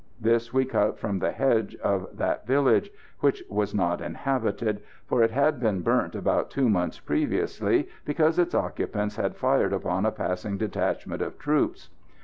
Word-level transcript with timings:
This 0.19 0.51
we 0.51 0.65
cut 0.65 0.97
from 0.97 1.19
the 1.19 1.29
hedge 1.29 1.75
of 1.75 2.07
that 2.17 2.47
village, 2.47 2.89
which 3.19 3.43
was 3.49 3.75
not 3.75 4.01
inhabited, 4.01 4.81
for 5.05 5.21
it 5.21 5.29
had 5.29 5.59
been 5.59 5.81
burnt 5.83 6.15
about 6.15 6.49
two 6.49 6.69
months 6.71 6.99
previously, 6.99 7.87
because 8.03 8.39
its 8.39 8.55
occupants 8.55 9.17
had 9.17 9.35
fired 9.35 9.73
upon 9.73 10.07
a 10.07 10.11
passing 10.11 10.57
detachment 10.57 11.21
of 11.21 11.37
troops. 11.37 11.89